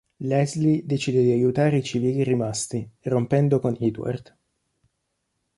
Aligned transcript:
Leslie 0.17 0.81
decide 0.83 1.21
di 1.21 1.29
aiutare 1.29 1.77
i 1.77 1.83
civili 1.83 2.23
rimasti, 2.23 2.89
rompendo 3.01 3.59
con 3.59 3.77
Edward. 3.79 4.35